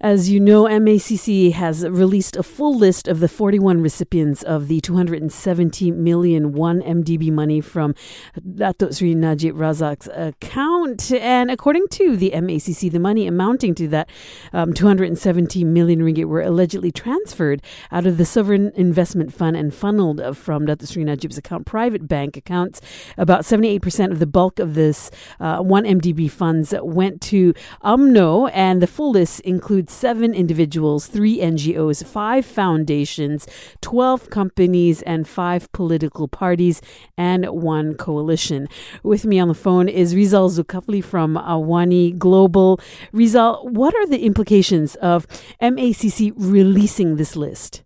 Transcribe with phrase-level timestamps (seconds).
[0.00, 4.80] As you know, MACC has released a full list of the 41 recipients of the
[4.80, 7.96] 270 million 1MDB money from
[8.40, 11.10] Datuk Sri Najib Razak's account.
[11.10, 14.08] And according to the MACC, the money amounting to that
[14.52, 17.60] um, 270 million ringgit were allegedly transferred
[17.90, 22.36] out of the Sovereign Investment Fund and funneled from Datuk Sri Najib's account, private bank
[22.36, 22.80] accounts.
[23.16, 25.10] About 78% of the bulk of this
[25.40, 27.52] uh, 1MDB funds went to
[27.82, 33.46] UMNO, and the full list includes seven individuals, three NGOs, five foundations,
[33.80, 36.80] 12 companies, and five political parties,
[37.16, 38.68] and one coalition.
[39.02, 42.80] With me on the phone is Rizal Zulkifli from Awani Global.
[43.12, 45.26] Rizal, what are the implications of
[45.60, 47.82] MACC releasing this list?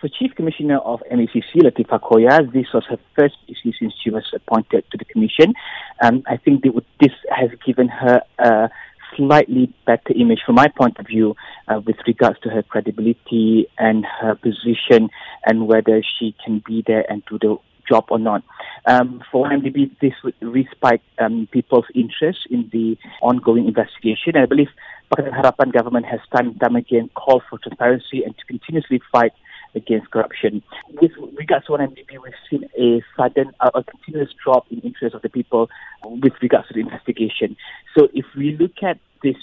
[0.00, 4.24] For Chief Commissioner of MACC, Latifah Koya, this was her first issue since she was
[4.34, 5.54] appointed to the Commission.
[6.02, 8.68] Um, I think would, this has given her uh,
[9.16, 11.36] slightly better image from my point of view
[11.68, 15.10] uh, with regards to her credibility and her position
[15.46, 17.56] and whether she can be there and do the
[17.88, 18.42] job or not.
[18.86, 24.34] Um, for MDB, this would respite um, people's interest in the ongoing investigation.
[24.34, 24.68] And I believe
[25.12, 29.32] Pakatan Harapan government has time and time again called for transparency and to continuously fight
[29.74, 30.62] against corruption.
[31.00, 35.28] With regards to 1MDB, we've seen a sudden, a continuous drop in interest of the
[35.28, 35.68] people
[36.04, 37.56] with regards to the investigation.
[37.96, 39.36] So if we look at this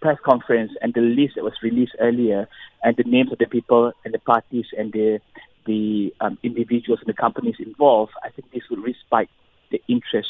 [0.00, 2.48] press conference and the list that was released earlier,
[2.82, 5.20] and the names of the people and the parties and the
[5.66, 9.28] the um, individuals and the companies involved, I think this will respite
[9.70, 10.28] the interest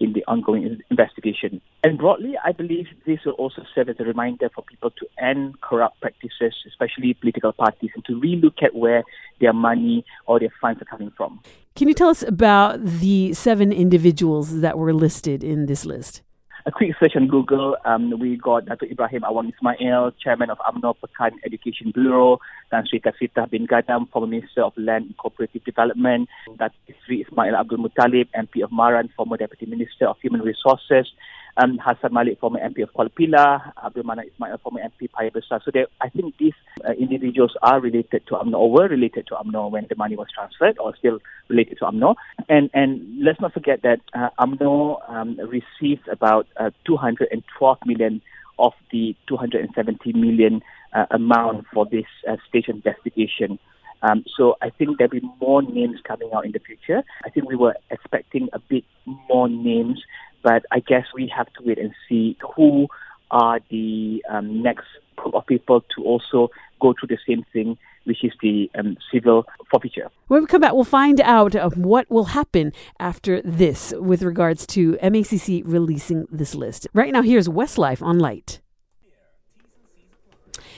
[0.00, 1.60] in the ongoing investigation.
[1.82, 5.60] And broadly, I believe this will also serve as a reminder for people to end
[5.60, 9.04] corrupt practices, especially political parties, and to relook at where
[9.40, 11.40] their money or their funds are coming from.
[11.74, 16.22] Can you tell us about the seven individuals that were listed in this list?
[16.68, 18.84] A quick search on Google, um, we got Dr.
[18.84, 24.26] Ibrahim Awang Ismail, Chairman of UMNO Pekan Education Bureau, Tan Sri Kasitah bin Gaddam, former
[24.26, 26.92] Minister of Land and Cooperative Development, Dr.
[27.06, 31.08] Sri Ismail Abdul Muttalib, MP of Maran, former Deputy Minister of Human Resources,
[31.58, 35.30] um, Hasan Malek, former MP of Kuala Pilah, Abdul Manan Ismail, former MP Paya.
[35.48, 35.58] So
[36.00, 36.54] I think these
[36.88, 40.28] uh, individuals are related to UMNO or were related to UMNO when the money was
[40.32, 42.14] transferred or still related to UMNO.
[42.48, 48.22] And, and let's not forget that uh, um, received about uh, 212 million
[48.58, 53.58] of the 270 million uh, amount for this uh, state investigation.
[54.02, 57.02] Um, so I think there'll be more names coming out in the future.
[57.24, 58.84] I think we were expecting a bit
[59.28, 60.00] more names
[60.42, 62.88] but I guess we have to wait and see who
[63.30, 66.50] are the um, next group of people to also
[66.80, 70.08] go through the same thing, which is the um, civil forfeiture.
[70.28, 74.66] When we come back, we'll find out uh, what will happen after this with regards
[74.68, 76.86] to MACC releasing this list.
[76.94, 78.60] Right now, here's Westlife on Light.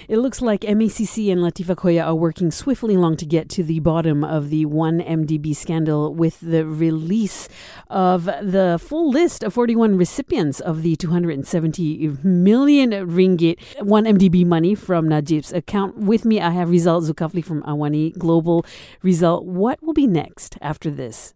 [0.09, 3.81] It looks like MACC and Latifah Koya are working swiftly along to get to the
[3.81, 7.49] bottom of the 1MDB scandal with the release
[7.89, 15.09] of the full list of 41 recipients of the 270 million ringgit 1MDB money from
[15.09, 15.97] Najib's account.
[15.99, 18.65] With me, I have Rizal Zulkifli from Awani Global.
[19.03, 21.35] Rizal, what will be next after this?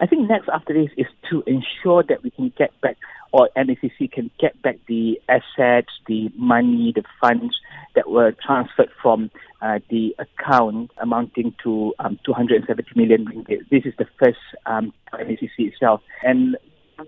[0.00, 2.96] I think next after this is to ensure that we can get back
[3.32, 7.54] or MACC can get back the assets, the money, the funds
[7.94, 9.30] that were transferred from
[9.60, 13.68] uh, the account amounting to um, 270 million ringgit.
[13.70, 16.00] This is the first um, MACC itself.
[16.22, 16.56] And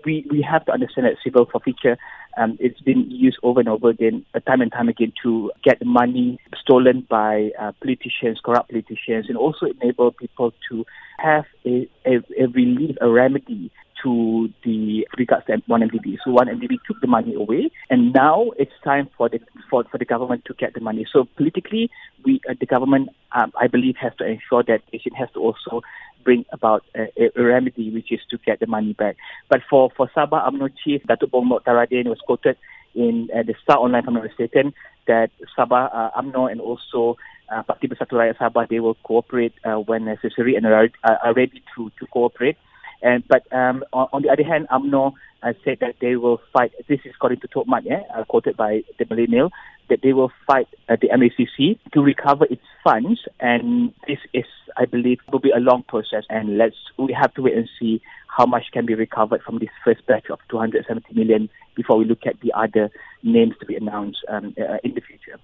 [0.05, 1.97] we, we have to understand that civil forfeiture
[2.39, 5.85] um, it's been used over and over again, uh, time and time again, to get
[5.85, 10.85] money stolen by uh, politicians, corrupt politicians, and also enable people to
[11.17, 13.71] have a, a, a relief, a remedy
[14.03, 16.17] to the regards to 1MDB.
[16.23, 19.39] So 1MDB took the money away, and now it's time for the
[19.69, 21.05] for, for the government to get the money.
[21.11, 21.89] So politically,
[22.23, 25.81] we uh, the government, um, I believe, has to ensure that it has to also
[26.23, 29.17] bring about a, a, remedy, which is to get the money back.
[29.49, 32.57] But for for Sabah UMNO chief Datuk Bong Taradin was quoted
[32.95, 34.73] in uh, the Star Online, if I'm
[35.07, 37.17] that Sabah uh, UMNO and also
[37.51, 41.63] uh, Parti Bersatu Rakyat Sabah they will cooperate uh, when necessary and are, are ready
[41.75, 42.57] to to cooperate.
[43.01, 45.13] And but um, on, on the other hand, UMNO
[45.43, 46.71] uh, said that they will fight.
[46.87, 49.51] This is according to Tok Mat, yeah, uh, quoted by the Malay Mail,
[49.89, 53.21] that they will fight uh, the MACC to recover its funds.
[53.39, 54.45] And this is,
[54.77, 56.23] I believe, will be a long process.
[56.29, 59.69] And let's we have to wait and see how much can be recovered from this
[59.83, 62.89] first batch of 270 million before we look at the other
[63.23, 65.39] names to be announced um, uh, in the future.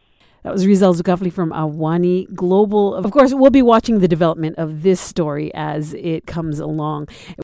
[0.46, 2.94] That was Rizal Zulkifli from Awani Global.
[2.94, 7.08] Of course, we'll be watching the development of this story as it comes along.